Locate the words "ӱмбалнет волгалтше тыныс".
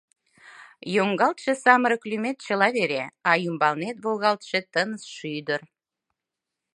3.47-5.03